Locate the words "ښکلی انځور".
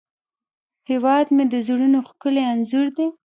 2.09-2.85